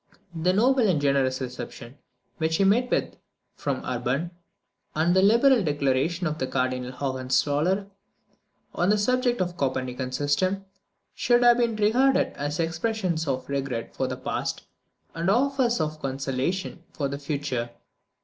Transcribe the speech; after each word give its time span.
The 0.33 0.51
noble 0.51 0.87
and 0.89 0.99
generous 0.99 1.41
reception 1.41 1.99
which 2.39 2.55
he 2.55 2.63
met 2.63 2.89
with 2.89 3.17
from 3.53 3.85
Urban, 3.85 4.31
and 4.95 5.15
the 5.15 5.21
liberal 5.21 5.63
declaration 5.63 6.25
of 6.25 6.39
Cardinal 6.49 6.91
Hohenzoller 6.91 7.85
on 8.73 8.89
the 8.89 8.97
subject 8.97 9.41
of 9.41 9.49
the 9.49 9.53
Copernican 9.57 10.11
system, 10.11 10.65
should 11.13 11.43
have 11.43 11.59
been 11.59 11.75
regarded 11.75 12.33
as 12.35 12.59
expressions 12.59 13.27
of 13.27 13.47
regret 13.47 13.93
for 13.93 14.07
the 14.07 14.17
past, 14.17 14.63
and 15.13 15.29
offers 15.29 15.79
of 15.79 15.99
conciliation 16.01 16.81
for 16.91 17.07
the 17.07 17.19
future. 17.19 17.69